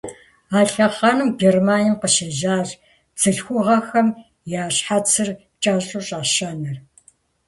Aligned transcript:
А 0.57 0.59
лъэхъэнэм 0.71 1.29
Германием 1.41 1.95
къыщежьащ 2.01 2.69
бзылъхугъэхэм 3.15 4.07
я 4.61 4.63
щхьэцыр 4.75 5.29
кӀэщӀу 5.61 6.03
щӀэщэныр. 6.07 6.77